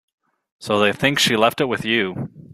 [0.57, 2.31] So they think she left it with you.